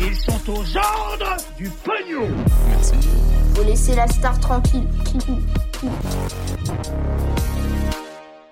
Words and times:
Ils 0.00 0.16
sont 0.16 0.50
aux 0.50 0.76
ordres 0.76 1.36
du 1.56 1.70
pognon 1.70 2.28
Faut 3.54 3.62
laisser 3.64 3.94
la 3.94 4.06
star 4.08 4.38
tranquille. 4.40 4.86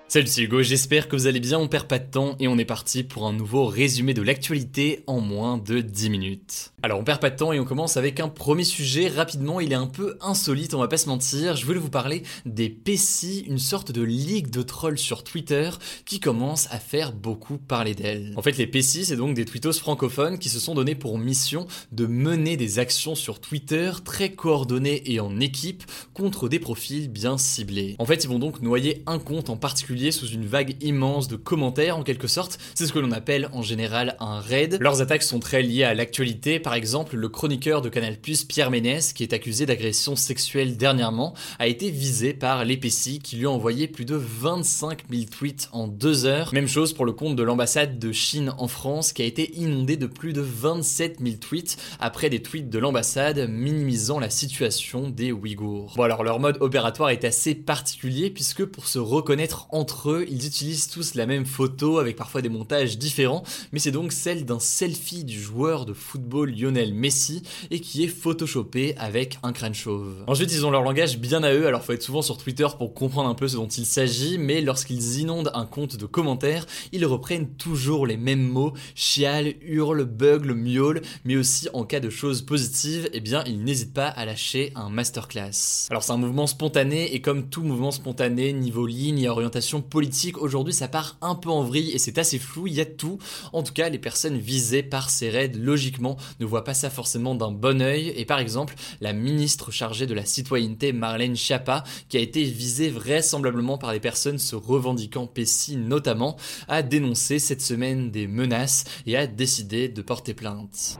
Salut 0.07 0.29
Hugo, 0.37 0.61
j'espère 0.61 1.09
que 1.09 1.15
vous 1.15 1.25
allez 1.25 1.39
bien, 1.39 1.57
on 1.57 1.67
perd 1.67 1.87
pas 1.87 1.97
de 1.97 2.05
temps 2.05 2.35
et 2.39 2.47
on 2.47 2.59
est 2.59 2.63
parti 2.63 3.03
pour 3.03 3.25
un 3.25 3.33
nouveau 3.33 3.65
résumé 3.65 4.13
de 4.13 4.21
l'actualité 4.21 5.03
en 5.07 5.19
moins 5.19 5.57
de 5.57 5.81
10 5.81 6.09
minutes. 6.11 6.71
Alors 6.83 6.99
on 6.99 7.03
perd 7.03 7.19
pas 7.19 7.31
de 7.31 7.35
temps 7.35 7.51
et 7.51 7.59
on 7.59 7.65
commence 7.65 7.97
avec 7.97 8.19
un 8.19 8.29
premier 8.29 8.63
sujet, 8.63 9.07
rapidement 9.07 9.59
il 9.59 9.71
est 9.71 9.75
un 9.75 9.87
peu 9.87 10.15
insolite, 10.21 10.75
on 10.75 10.79
va 10.79 10.87
pas 10.87 10.97
se 10.97 11.09
mentir, 11.09 11.55
je 11.55 11.65
voulais 11.65 11.79
vous 11.79 11.89
parler 11.89 12.21
des 12.45 12.69
PC, 12.69 13.45
une 13.47 13.57
sorte 13.57 13.91
de 13.91 14.03
ligue 14.03 14.51
de 14.51 14.61
trolls 14.61 14.99
sur 14.99 15.23
Twitter 15.23 15.71
qui 16.05 16.19
commence 16.19 16.67
à 16.71 16.77
faire 16.77 17.11
beaucoup 17.11 17.57
parler 17.57 17.95
d'elle. 17.95 18.31
En 18.37 18.43
fait 18.43 18.57
les 18.59 18.67
PC 18.67 19.05
c'est 19.05 19.17
donc 19.17 19.33
des 19.33 19.43
twittos 19.43 19.73
francophones 19.73 20.37
qui 20.37 20.49
se 20.49 20.59
sont 20.59 20.75
donnés 20.75 20.95
pour 20.95 21.17
mission 21.17 21.65
de 21.91 22.05
mener 22.05 22.57
des 22.57 22.77
actions 22.77 23.15
sur 23.15 23.41
Twitter 23.41 23.91
très 24.05 24.33
coordonnées 24.33 25.01
et 25.11 25.19
en 25.19 25.39
équipe 25.39 25.83
contre 26.13 26.47
des 26.47 26.59
profils 26.59 27.09
bien 27.09 27.39
ciblés. 27.39 27.95
En 27.97 28.05
fait 28.05 28.23
ils 28.23 28.29
vont 28.29 28.39
donc 28.39 28.61
noyer 28.61 29.01
un 29.07 29.17
compte 29.17 29.49
en 29.49 29.57
particulier 29.57 30.04
sous 30.11 30.27
une 30.27 30.45
vague 30.45 30.75
immense 30.81 31.27
de 31.27 31.35
commentaires 31.35 31.97
en 31.97 32.03
quelque 32.03 32.27
sorte. 32.27 32.59
C'est 32.73 32.85
ce 32.85 32.93
que 32.93 32.99
l'on 32.99 33.11
appelle 33.11 33.49
en 33.53 33.61
général 33.61 34.17
un 34.19 34.39
raid. 34.39 34.77
Leurs 34.81 35.01
attaques 35.01 35.23
sont 35.23 35.39
très 35.39 35.61
liées 35.61 35.83
à 35.83 35.93
l'actualité. 35.93 36.59
Par 36.59 36.73
exemple, 36.73 37.15
le 37.15 37.29
chroniqueur 37.29 37.81
de 37.81 37.89
Canal+, 37.89 38.17
Pierre 38.47 38.71
Ménès, 38.71 39.13
qui 39.13 39.23
est 39.23 39.33
accusé 39.33 39.65
d'agression 39.65 40.15
sexuelle 40.15 40.77
dernièrement, 40.77 41.33
a 41.59 41.67
été 41.67 41.89
visé 41.89 42.33
par 42.33 42.65
l'EPC 42.65 43.19
qui 43.19 43.37
lui 43.37 43.45
a 43.45 43.51
envoyé 43.51 43.87
plus 43.87 44.05
de 44.05 44.15
25 44.15 45.03
000 45.09 45.23
tweets 45.25 45.69
en 45.71 45.87
deux 45.87 46.25
heures. 46.25 46.53
Même 46.53 46.67
chose 46.67 46.93
pour 46.93 47.05
le 47.05 47.11
compte 47.11 47.35
de 47.35 47.43
l'ambassade 47.43 47.99
de 47.99 48.11
Chine 48.11 48.53
en 48.57 48.67
France 48.67 49.13
qui 49.13 49.21
a 49.21 49.25
été 49.25 49.55
inondé 49.55 49.97
de 49.97 50.07
plus 50.07 50.33
de 50.33 50.41
27 50.41 51.19
000 51.23 51.37
tweets 51.37 51.77
après 51.99 52.29
des 52.29 52.41
tweets 52.41 52.69
de 52.69 52.79
l'ambassade 52.79 53.49
minimisant 53.49 54.19
la 54.19 54.29
situation 54.29 55.09
des 55.09 55.31
Ouïghours. 55.31 55.93
Bon 55.95 56.03
alors 56.03 56.23
leur 56.23 56.39
mode 56.39 56.57
opératoire 56.59 57.09
est 57.09 57.23
assez 57.23 57.55
particulier 57.55 58.29
puisque 58.29 58.65
pour 58.65 58.87
se 58.87 58.99
reconnaître 58.99 59.67
en 59.71 59.84
entre 59.85 60.09
eux, 60.09 60.25
ils 60.27 60.47
utilisent 60.47 60.87
tous 60.87 61.13
la 61.13 61.27
même 61.27 61.45
photo 61.45 61.99
avec 61.99 62.15
parfois 62.15 62.41
des 62.41 62.49
montages 62.49 62.97
différents, 62.97 63.43
mais 63.71 63.77
c'est 63.77 63.91
donc 63.91 64.13
celle 64.13 64.43
d'un 64.43 64.59
selfie 64.59 65.23
du 65.23 65.39
joueur 65.39 65.85
de 65.85 65.93
football 65.93 66.49
Lionel 66.49 66.91
Messi 66.91 67.43
et 67.69 67.79
qui 67.79 68.03
est 68.03 68.07
photoshopé 68.07 68.95
avec 68.97 69.37
un 69.43 69.53
crâne 69.53 69.75
chauve. 69.75 70.23
Ensuite, 70.25 70.51
ils 70.51 70.65
ont 70.65 70.71
leur 70.71 70.81
langage 70.81 71.19
bien 71.19 71.43
à 71.43 71.53
eux, 71.53 71.67
alors 71.67 71.83
faut 71.83 71.93
être 71.93 72.01
souvent 72.01 72.23
sur 72.23 72.39
Twitter 72.39 72.65
pour 72.79 72.95
comprendre 72.95 73.29
un 73.29 73.35
peu 73.35 73.47
ce 73.47 73.57
dont 73.57 73.67
il 73.67 73.85
s'agit, 73.85 74.39
mais 74.39 74.59
lorsqu'ils 74.59 75.19
inondent 75.19 75.51
un 75.53 75.67
compte 75.67 75.97
de 75.97 76.07
commentaires, 76.07 76.65
ils 76.91 77.05
reprennent 77.05 77.49
toujours 77.49 78.07
les 78.07 78.17
mêmes 78.17 78.47
mots, 78.47 78.73
chiale, 78.95 79.53
hurle, 79.61 80.05
bugle, 80.05 80.55
miaule, 80.55 81.03
mais 81.25 81.35
aussi 81.35 81.69
en 81.73 81.83
cas 81.83 81.99
de 81.99 82.09
choses 82.09 82.41
positives, 82.41 83.07
eh 83.13 83.19
bien, 83.19 83.43
ils 83.45 83.63
n'hésitent 83.63 83.93
pas 83.93 84.07
à 84.07 84.25
lâcher 84.25 84.71
un 84.73 84.89
masterclass. 84.89 85.85
Alors 85.91 86.01
c'est 86.01 86.11
un 86.11 86.17
mouvement 86.17 86.47
spontané 86.47 87.13
et 87.13 87.21
comme 87.21 87.49
tout 87.49 87.61
mouvement 87.61 87.91
spontané, 87.91 88.51
niveau 88.51 88.87
ligne 88.87 89.19
et 89.19 89.29
orientation 89.29 89.74
politique, 89.81 90.37
aujourd'hui 90.37 90.73
ça 90.73 90.87
part 90.87 91.17
un 91.21 91.35
peu 91.35 91.49
en 91.49 91.63
vrille 91.63 91.91
et 91.91 91.99
c'est 91.99 92.17
assez 92.17 92.39
flou, 92.39 92.67
il 92.67 92.73
y 92.73 92.81
a 92.81 92.85
tout. 92.85 93.17
En 93.53 93.63
tout 93.63 93.73
cas, 93.73 93.89
les 93.89 93.99
personnes 93.99 94.37
visées 94.37 94.83
par 94.83 95.09
ces 95.09 95.29
raids, 95.29 95.51
logiquement, 95.57 96.17
ne 96.39 96.45
voient 96.45 96.63
pas 96.63 96.73
ça 96.73 96.89
forcément 96.89 97.35
d'un 97.35 97.51
bon 97.51 97.81
oeil. 97.81 98.13
Et 98.15 98.25
par 98.25 98.39
exemple, 98.39 98.75
la 99.01 99.13
ministre 99.13 99.71
chargée 99.71 100.07
de 100.07 100.13
la 100.13 100.25
citoyenneté, 100.25 100.93
Marlène 100.93 101.35
Schiappa, 101.35 101.83
qui 102.09 102.17
a 102.17 102.21
été 102.21 102.43
visée 102.43 102.89
vraisemblablement 102.89 103.77
par 103.77 103.91
des 103.91 103.99
personnes 103.99 104.39
se 104.39 104.55
revendiquant 104.55 105.27
PSI 105.27 105.77
notamment, 105.77 106.37
a 106.67 106.81
dénoncé 106.81 107.39
cette 107.39 107.61
semaine 107.61 108.11
des 108.11 108.27
menaces 108.27 108.85
et 109.05 109.17
a 109.17 109.27
décidé 109.27 109.89
de 109.89 110.01
porter 110.01 110.33
plainte. 110.33 110.99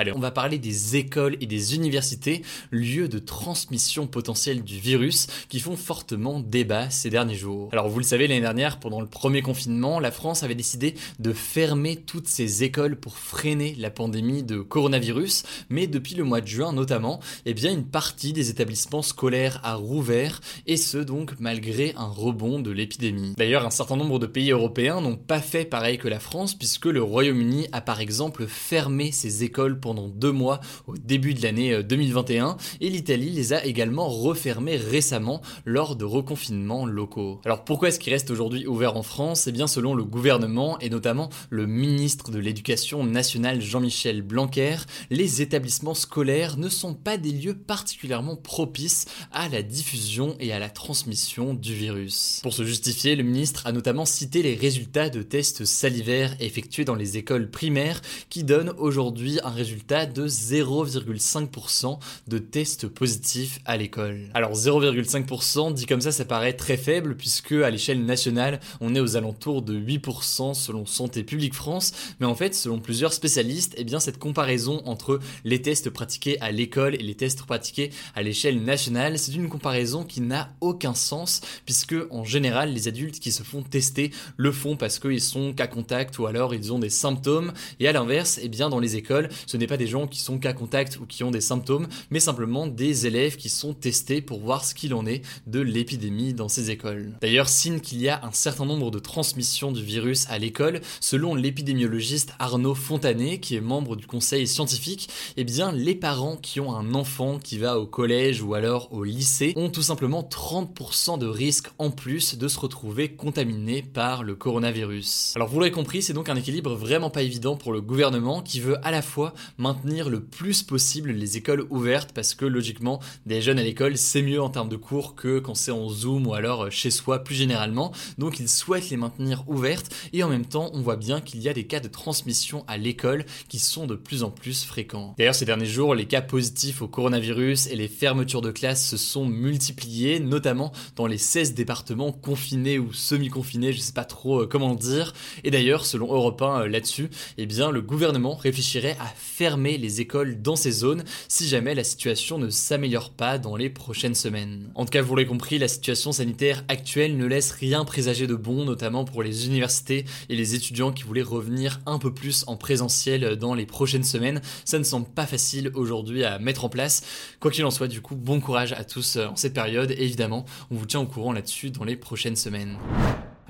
Allez, 0.00 0.12
on 0.14 0.20
va 0.20 0.30
parler 0.30 0.58
des 0.58 0.94
écoles 0.94 1.36
et 1.40 1.46
des 1.46 1.74
universités, 1.74 2.42
lieux 2.70 3.08
de 3.08 3.18
transmission 3.18 4.06
potentielle 4.06 4.62
du 4.62 4.78
virus, 4.78 5.26
qui 5.48 5.58
font 5.58 5.74
fortement 5.74 6.38
débat 6.38 6.88
ces 6.88 7.10
derniers 7.10 7.34
jours. 7.34 7.68
Alors 7.72 7.88
vous 7.88 7.98
le 7.98 8.04
savez, 8.04 8.28
l'année 8.28 8.40
dernière, 8.40 8.78
pendant 8.78 9.00
le 9.00 9.08
premier 9.08 9.42
confinement, 9.42 9.98
la 9.98 10.12
France 10.12 10.44
avait 10.44 10.54
décidé 10.54 10.94
de 11.18 11.32
fermer 11.32 11.96
toutes 11.96 12.28
ses 12.28 12.62
écoles 12.62 12.94
pour 12.94 13.18
freiner 13.18 13.74
la 13.76 13.90
pandémie 13.90 14.44
de 14.44 14.60
coronavirus, 14.60 15.42
mais 15.68 15.88
depuis 15.88 16.14
le 16.14 16.22
mois 16.22 16.42
de 16.42 16.46
juin 16.46 16.72
notamment, 16.72 17.18
eh 17.44 17.52
bien 17.52 17.72
une 17.72 17.84
partie 17.84 18.32
des 18.32 18.50
établissements 18.50 19.02
scolaires 19.02 19.60
a 19.64 19.74
rouvert, 19.74 20.40
et 20.68 20.76
ce 20.76 20.98
donc 20.98 21.32
malgré 21.40 21.92
un 21.96 22.06
rebond 22.06 22.60
de 22.60 22.70
l'épidémie. 22.70 23.34
D'ailleurs, 23.36 23.66
un 23.66 23.70
certain 23.70 23.96
nombre 23.96 24.20
de 24.20 24.26
pays 24.26 24.52
européens 24.52 25.00
n'ont 25.00 25.16
pas 25.16 25.40
fait 25.40 25.64
pareil 25.64 25.98
que 25.98 26.06
la 26.06 26.20
France, 26.20 26.54
puisque 26.54 26.86
le 26.86 27.02
Royaume-Uni 27.02 27.66
a 27.72 27.80
par 27.80 27.98
exemple 27.98 28.46
fermé 28.46 29.10
ses 29.10 29.42
écoles 29.42 29.80
pour 29.80 29.87
pendant 29.88 30.08
deux 30.08 30.32
mois 30.32 30.60
au 30.86 30.98
début 30.98 31.32
de 31.32 31.42
l'année 31.42 31.82
2021 31.82 32.46
euh, 32.46 32.52
et 32.82 32.90
l'Italie 32.90 33.30
les 33.30 33.54
a 33.54 33.64
également 33.64 34.06
refermés 34.06 34.76
récemment 34.76 35.40
lors 35.64 35.96
de 35.96 36.04
reconfinements 36.04 36.84
locaux. 36.84 37.40
Alors 37.46 37.64
pourquoi 37.64 37.88
est-ce 37.88 37.98
qu'ils 37.98 38.12
restent 38.12 38.30
aujourd'hui 38.30 38.66
ouverts 38.66 38.98
en 38.98 39.02
France? 39.02 39.46
Eh 39.46 39.52
bien 39.52 39.66
selon 39.66 39.94
le 39.94 40.04
gouvernement 40.04 40.78
et 40.80 40.90
notamment 40.90 41.30
le 41.48 41.66
ministre 41.66 42.30
de 42.30 42.38
l'Éducation 42.38 43.02
nationale 43.02 43.62
Jean-Michel 43.62 44.20
Blanquer, 44.20 44.76
les 45.08 45.40
établissements 45.40 45.94
scolaires 45.94 46.58
ne 46.58 46.68
sont 46.68 46.92
pas 46.92 47.16
des 47.16 47.32
lieux 47.32 47.56
particulièrement 47.56 48.36
propices 48.36 49.06
à 49.32 49.48
la 49.48 49.62
diffusion 49.62 50.36
et 50.38 50.52
à 50.52 50.58
la 50.58 50.68
transmission 50.68 51.54
du 51.54 51.72
virus. 51.72 52.40
Pour 52.42 52.52
se 52.52 52.64
justifier, 52.64 53.16
le 53.16 53.22
ministre 53.22 53.66
a 53.66 53.72
notamment 53.72 54.04
cité 54.04 54.42
les 54.42 54.54
résultats 54.54 55.08
de 55.08 55.22
tests 55.22 55.64
salivaires 55.64 56.36
effectués 56.40 56.84
dans 56.84 56.94
les 56.94 57.16
écoles 57.16 57.50
primaires 57.50 58.02
qui 58.28 58.44
donnent 58.44 58.74
aujourd'hui 58.76 59.38
un 59.44 59.50
résultat 59.50 59.77
de 59.88 60.28
0,5% 60.28 61.98
de 62.26 62.38
tests 62.38 62.88
positifs 62.88 63.60
à 63.64 63.76
l'école. 63.76 64.28
Alors 64.34 64.52
0,5% 64.52 65.72
dit 65.72 65.86
comme 65.86 66.00
ça 66.00 66.12
ça 66.12 66.24
paraît 66.24 66.52
très 66.52 66.76
faible 66.76 67.16
puisque 67.16 67.52
à 67.52 67.70
l'échelle 67.70 68.04
nationale 68.04 68.60
on 68.80 68.94
est 68.94 69.00
aux 69.00 69.16
alentours 69.16 69.62
de 69.62 69.78
8% 69.78 70.54
selon 70.54 70.84
Santé 70.84 71.22
publique 71.22 71.54
France 71.54 71.92
mais 72.20 72.26
en 72.26 72.34
fait 72.34 72.54
selon 72.54 72.80
plusieurs 72.80 73.12
spécialistes 73.12 73.74
eh 73.78 73.84
bien 73.84 74.00
cette 74.00 74.18
comparaison 74.18 74.82
entre 74.84 75.20
les 75.44 75.62
tests 75.62 75.90
pratiqués 75.90 76.40
à 76.40 76.50
l'école 76.50 76.94
et 76.94 77.02
les 77.02 77.14
tests 77.14 77.44
pratiqués 77.44 77.90
à 78.14 78.22
l'échelle 78.22 78.62
nationale 78.62 79.18
c'est 79.18 79.34
une 79.34 79.48
comparaison 79.48 80.04
qui 80.04 80.20
n'a 80.20 80.50
aucun 80.60 80.94
sens 80.94 81.40
puisque 81.64 81.96
en 82.10 82.24
général 82.24 82.72
les 82.72 82.88
adultes 82.88 83.20
qui 83.20 83.32
se 83.32 83.42
font 83.42 83.62
tester 83.62 84.10
le 84.36 84.52
font 84.52 84.76
parce 84.76 84.98
qu'ils 84.98 85.22
sont 85.22 85.52
cas 85.52 85.66
contact 85.66 86.18
ou 86.18 86.26
alors 86.26 86.54
ils 86.54 86.72
ont 86.72 86.78
des 86.78 86.90
symptômes 86.90 87.52
et 87.80 87.88
à 87.88 87.92
l'inverse 87.92 88.38
eh 88.42 88.48
bien 88.48 88.68
dans 88.68 88.80
les 88.80 88.96
écoles 88.96 89.28
ce 89.46 89.56
n'est 89.56 89.67
pas 89.68 89.76
des 89.76 89.86
gens 89.86 90.08
qui 90.08 90.18
sont 90.18 90.38
cas 90.38 90.52
contact 90.52 90.98
ou 90.98 91.06
qui 91.06 91.22
ont 91.22 91.30
des 91.30 91.40
symptômes, 91.40 91.86
mais 92.10 92.18
simplement 92.18 92.66
des 92.66 93.06
élèves 93.06 93.36
qui 93.36 93.48
sont 93.48 93.74
testés 93.74 94.20
pour 94.20 94.40
voir 94.40 94.64
ce 94.64 94.74
qu'il 94.74 94.94
en 94.94 95.06
est 95.06 95.22
de 95.46 95.60
l'épidémie 95.60 96.34
dans 96.34 96.48
ces 96.48 96.70
écoles. 96.70 97.12
D'ailleurs, 97.20 97.48
signe 97.48 97.80
qu'il 97.80 98.00
y 98.00 98.08
a 98.08 98.24
un 98.24 98.32
certain 98.32 98.64
nombre 98.64 98.90
de 98.90 98.98
transmissions 98.98 99.70
du 99.70 99.82
virus 99.82 100.26
à 100.28 100.38
l'école, 100.38 100.80
selon 101.00 101.34
l'épidémiologiste 101.34 102.32
Arnaud 102.38 102.74
Fontanet, 102.74 103.38
qui 103.38 103.54
est 103.54 103.60
membre 103.60 103.94
du 103.94 104.06
conseil 104.06 104.46
scientifique, 104.46 105.08
eh 105.36 105.44
bien, 105.44 105.70
les 105.72 105.94
parents 105.94 106.36
qui 106.36 106.60
ont 106.60 106.74
un 106.74 106.94
enfant 106.94 107.38
qui 107.38 107.58
va 107.58 107.78
au 107.78 107.86
collège 107.86 108.42
ou 108.42 108.54
alors 108.54 108.92
au 108.92 109.04
lycée 109.04 109.52
ont 109.56 109.70
tout 109.70 109.82
simplement 109.82 110.22
30% 110.22 111.18
de 111.18 111.26
risque 111.26 111.68
en 111.78 111.90
plus 111.90 112.36
de 112.36 112.48
se 112.48 112.58
retrouver 112.58 113.10
contaminés 113.10 113.82
par 113.82 114.22
le 114.22 114.34
coronavirus. 114.34 115.34
Alors, 115.36 115.48
vous 115.48 115.60
l'avez 115.60 115.72
compris, 115.72 116.02
c'est 116.02 116.12
donc 116.12 116.28
un 116.28 116.36
équilibre 116.36 116.74
vraiment 116.74 117.10
pas 117.10 117.22
évident 117.22 117.56
pour 117.56 117.72
le 117.72 117.80
gouvernement 117.80 118.42
qui 118.42 118.60
veut 118.60 118.76
à 118.82 118.90
la 118.90 119.02
fois 119.02 119.34
maintenir 119.58 120.08
le 120.08 120.22
plus 120.24 120.62
possible 120.62 121.10
les 121.10 121.36
écoles 121.36 121.66
ouvertes 121.70 122.12
parce 122.14 122.34
que 122.34 122.44
logiquement, 122.44 123.00
des 123.26 123.42
jeunes 123.42 123.58
à 123.58 123.62
l'école, 123.62 123.96
c'est 123.96 124.22
mieux 124.22 124.40
en 124.40 124.48
termes 124.48 124.68
de 124.68 124.76
cours 124.76 125.14
que 125.14 125.38
quand 125.38 125.54
c'est 125.54 125.70
en 125.70 125.88
Zoom 125.88 126.26
ou 126.26 126.34
alors 126.34 126.64
euh, 126.64 126.70
chez 126.70 126.90
soi 126.90 127.24
plus 127.24 127.34
généralement. 127.34 127.92
Donc 128.16 128.38
ils 128.40 128.48
souhaitent 128.48 128.90
les 128.90 128.96
maintenir 128.96 129.44
ouvertes 129.48 129.94
et 130.12 130.22
en 130.22 130.28
même 130.28 130.46
temps, 130.46 130.70
on 130.72 130.80
voit 130.80 130.96
bien 130.96 131.20
qu'il 131.20 131.42
y 131.42 131.48
a 131.48 131.52
des 131.52 131.66
cas 131.66 131.80
de 131.80 131.88
transmission 131.88 132.64
à 132.66 132.78
l'école 132.78 133.24
qui 133.48 133.58
sont 133.58 133.86
de 133.86 133.94
plus 133.94 134.22
en 134.22 134.30
plus 134.30 134.64
fréquents. 134.64 135.14
D'ailleurs, 135.18 135.34
ces 135.34 135.44
derniers 135.44 135.66
jours, 135.66 135.94
les 135.94 136.06
cas 136.06 136.22
positifs 136.22 136.82
au 136.82 136.88
coronavirus 136.88 137.66
et 137.66 137.76
les 137.76 137.88
fermetures 137.88 138.40
de 138.40 138.50
classes 138.50 138.86
se 138.86 138.96
sont 138.96 139.26
multipliés, 139.26 140.20
notamment 140.20 140.72
dans 140.96 141.06
les 141.06 141.18
16 141.18 141.54
départements 141.54 142.12
confinés 142.12 142.78
ou 142.78 142.92
semi-confinés, 142.92 143.72
je 143.72 143.80
sais 143.80 143.92
pas 143.92 144.04
trop 144.04 144.42
euh, 144.42 144.46
comment 144.46 144.74
dire. 144.74 145.12
Et 145.44 145.50
d'ailleurs, 145.50 145.86
selon 145.86 146.12
Europe 146.12 146.40
1 146.42 146.62
euh, 146.62 146.68
là-dessus, 146.68 147.10
eh 147.36 147.46
bien, 147.46 147.70
le 147.70 147.82
gouvernement 147.82 148.34
réfléchirait 148.34 148.96
à 149.00 149.06
fermer 149.48 149.78
les 149.78 150.02
écoles 150.02 150.42
dans 150.42 150.56
ces 150.56 150.70
zones 150.70 151.04
si 151.26 151.48
jamais 151.48 151.74
la 151.74 151.82
situation 151.82 152.36
ne 152.36 152.50
s'améliore 152.50 153.08
pas 153.08 153.38
dans 153.38 153.56
les 153.56 153.70
prochaines 153.70 154.14
semaines. 154.14 154.70
En 154.74 154.84
tout 154.84 154.90
cas, 154.90 155.00
vous 155.00 155.16
l'avez 155.16 155.26
compris, 155.26 155.56
la 155.56 155.68
situation 155.68 156.12
sanitaire 156.12 156.66
actuelle 156.68 157.16
ne 157.16 157.24
laisse 157.24 157.50
rien 157.52 157.86
présager 157.86 158.26
de 158.26 158.34
bon, 158.34 158.66
notamment 158.66 159.06
pour 159.06 159.22
les 159.22 159.46
universités 159.46 160.04
et 160.28 160.36
les 160.36 160.54
étudiants 160.54 160.92
qui 160.92 161.04
voulaient 161.04 161.22
revenir 161.22 161.80
un 161.86 161.98
peu 161.98 162.12
plus 162.12 162.44
en 162.46 162.58
présentiel 162.58 163.36
dans 163.36 163.54
les 163.54 163.64
prochaines 163.64 164.04
semaines. 164.04 164.42
Ça 164.66 164.78
ne 164.78 164.84
semble 164.84 165.08
pas 165.08 165.24
facile 165.24 165.70
aujourd'hui 165.72 166.24
à 166.24 166.38
mettre 166.38 166.66
en 166.66 166.68
place. 166.68 167.02
Quoi 167.40 167.50
qu'il 167.50 167.64
en 167.64 167.70
soit, 167.70 167.88
du 167.88 168.02
coup, 168.02 168.16
bon 168.16 168.40
courage 168.40 168.74
à 168.74 168.84
tous 168.84 169.16
euh, 169.16 169.28
en 169.28 169.36
cette 169.36 169.54
période. 169.54 169.92
évidemment, 169.92 170.44
on 170.70 170.74
vous 170.74 170.84
tient 170.84 171.00
au 171.00 171.06
courant 171.06 171.32
là-dessus 171.32 171.70
dans 171.70 171.84
les 171.84 171.96
prochaines 171.96 172.36
semaines. 172.36 172.76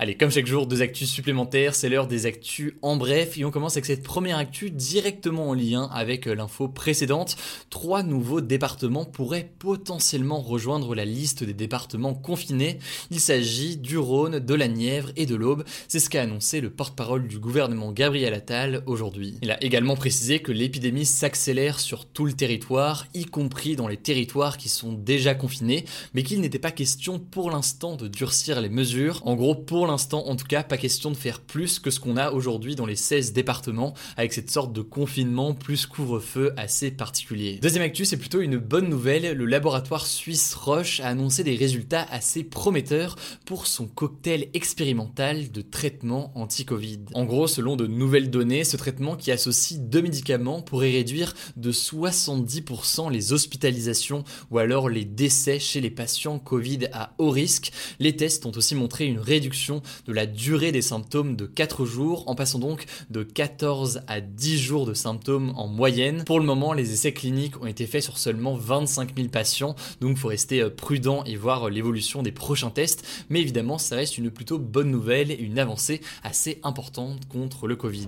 Allez, 0.01 0.15
comme 0.15 0.31
chaque 0.31 0.47
jour, 0.47 0.65
deux 0.65 0.81
actus 0.81 1.09
supplémentaires, 1.09 1.75
c'est 1.75 1.89
l'heure 1.89 2.07
des 2.07 2.25
actus 2.25 2.71
en 2.81 2.95
bref, 2.95 3.37
et 3.37 3.43
on 3.43 3.51
commence 3.51 3.73
avec 3.73 3.83
cette 3.83 4.01
première 4.01 4.37
actu 4.37 4.71
directement 4.71 5.49
en 5.49 5.53
lien 5.53 5.89
avec 5.91 6.25
euh, 6.25 6.35
l'info 6.35 6.69
précédente. 6.69 7.35
Trois 7.69 8.01
nouveaux 8.01 8.39
départements 8.39 9.03
pourraient 9.03 9.51
potentiellement 9.59 10.39
rejoindre 10.39 10.95
la 10.95 11.03
liste 11.03 11.43
des 11.43 11.53
départements 11.53 12.13
confinés. 12.13 12.79
Il 13.11 13.19
s'agit 13.19 13.75
du 13.75 13.97
Rhône, 13.97 14.39
de 14.39 14.53
la 14.53 14.69
Nièvre 14.69 15.11
et 15.17 15.25
de 15.25 15.35
l'Aube. 15.35 15.65
C'est 15.89 15.99
ce 15.99 16.09
qu'a 16.09 16.21
annoncé 16.21 16.61
le 16.61 16.69
porte-parole 16.69 17.27
du 17.27 17.37
gouvernement 17.37 17.91
Gabriel 17.91 18.33
Attal 18.33 18.83
aujourd'hui. 18.85 19.37
Il 19.41 19.51
a 19.51 19.61
également 19.61 19.97
précisé 19.97 20.39
que 20.39 20.53
l'épidémie 20.53 21.05
s'accélère 21.05 21.81
sur 21.81 22.05
tout 22.05 22.25
le 22.25 22.31
territoire, 22.31 23.05
y 23.13 23.25
compris 23.25 23.75
dans 23.75 23.89
les 23.89 23.97
territoires 23.97 24.55
qui 24.55 24.69
sont 24.69 24.93
déjà 24.93 25.35
confinés, 25.35 25.83
mais 26.13 26.23
qu'il 26.23 26.39
n'était 26.39 26.57
pas 26.57 26.71
question 26.71 27.19
pour 27.19 27.51
l'instant 27.51 27.97
de 27.97 28.07
durcir 28.07 28.61
les 28.61 28.69
mesures. 28.69 29.21
En 29.25 29.35
gros, 29.35 29.55
pour 29.55 29.88
l'instant, 29.89 30.27
en 30.27 30.35
tout 30.35 30.45
cas, 30.45 30.63
pas 30.63 30.77
question 30.77 31.11
de 31.11 31.17
faire 31.17 31.41
plus 31.41 31.79
que 31.79 31.91
ce 31.91 31.99
qu'on 31.99 32.17
a 32.17 32.31
aujourd'hui 32.31 32.75
dans 32.75 32.85
les 32.85 32.95
16 32.95 33.33
départements, 33.33 33.93
avec 34.17 34.33
cette 34.33 34.51
sorte 34.51 34.73
de 34.73 34.81
confinement 34.81 35.53
plus 35.53 35.85
couvre-feu 35.85 36.53
assez 36.57 36.91
particulier. 36.91 37.59
Deuxième 37.61 37.83
actu, 37.83 38.05
c'est 38.05 38.17
plutôt 38.17 38.41
une 38.41 38.57
bonne 38.57 38.89
nouvelle. 38.89 39.33
Le 39.33 39.45
laboratoire 39.45 40.05
suisse 40.05 40.53
Roche 40.53 40.99
a 40.99 41.07
annoncé 41.07 41.43
des 41.43 41.55
résultats 41.55 42.05
assez 42.09 42.43
prometteurs 42.43 43.15
pour 43.45 43.67
son 43.67 43.87
cocktail 43.87 44.47
expérimental 44.53 45.51
de 45.51 45.61
traitement 45.61 46.31
anti-Covid. 46.35 46.99
En 47.13 47.25
gros, 47.25 47.47
selon 47.47 47.75
de 47.75 47.87
nouvelles 47.87 48.29
données, 48.29 48.63
ce 48.63 48.77
traitement 48.77 49.15
qui 49.15 49.31
associe 49.31 49.79
deux 49.79 50.01
médicaments 50.01 50.61
pourrait 50.61 50.91
réduire 50.91 51.33
de 51.57 51.71
70% 51.71 53.11
les 53.11 53.33
hospitalisations 53.33 54.23
ou 54.51 54.57
alors 54.57 54.89
les 54.89 55.05
décès 55.05 55.59
chez 55.59 55.81
les 55.81 55.89
patients 55.89 56.39
Covid 56.39 56.89
à 56.93 57.13
haut 57.17 57.29
risque. 57.29 57.71
Les 57.99 58.15
tests 58.15 58.45
ont 58.45 58.51
aussi 58.55 58.75
montré 58.75 59.05
une 59.05 59.19
réduction 59.19 59.78
de 60.07 60.13
la 60.13 60.25
durée 60.25 60.71
des 60.71 60.81
symptômes 60.81 61.35
de 61.35 61.45
4 61.45 61.85
jours, 61.85 62.23
en 62.27 62.35
passant 62.35 62.59
donc 62.59 62.85
de 63.09 63.23
14 63.23 64.01
à 64.07 64.21
10 64.21 64.57
jours 64.57 64.85
de 64.85 64.93
symptômes 64.93 65.53
en 65.55 65.67
moyenne. 65.67 66.23
Pour 66.25 66.39
le 66.39 66.45
moment, 66.45 66.73
les 66.73 66.93
essais 66.93 67.13
cliniques 67.13 67.61
ont 67.61 67.67
été 67.67 67.87
faits 67.87 68.03
sur 68.03 68.17
seulement 68.17 68.55
25 68.55 69.15
000 69.15 69.29
patients, 69.29 69.75
donc 70.01 70.11
il 70.11 70.17
faut 70.17 70.27
rester 70.27 70.61
euh, 70.61 70.69
prudent 70.69 71.23
et 71.25 71.35
voir 71.35 71.67
euh, 71.67 71.69
l'évolution 71.69 72.23
des 72.23 72.31
prochains 72.31 72.69
tests, 72.69 73.05
mais 73.29 73.41
évidemment, 73.41 73.77
ça 73.77 73.95
reste 73.95 74.17
une 74.17 74.31
plutôt 74.31 74.59
bonne 74.59 74.91
nouvelle 74.91 75.31
et 75.31 75.39
une 75.39 75.59
avancée 75.59 76.01
assez 76.23 76.59
importante 76.63 77.27
contre 77.27 77.67
le 77.67 77.75
Covid. 77.75 78.07